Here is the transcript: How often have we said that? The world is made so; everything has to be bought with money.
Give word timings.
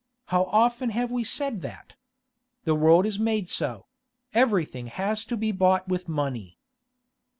How 0.29 0.45
often 0.45 0.89
have 0.89 1.11
we 1.11 1.23
said 1.23 1.61
that? 1.61 1.95
The 2.63 2.73
world 2.73 3.05
is 3.05 3.19
made 3.19 3.51
so; 3.51 3.85
everything 4.33 4.87
has 4.87 5.23
to 5.25 5.37
be 5.37 5.51
bought 5.51 5.87
with 5.87 6.09
money. 6.09 6.57